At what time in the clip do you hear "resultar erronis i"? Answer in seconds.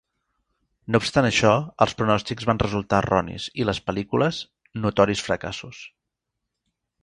2.63-3.67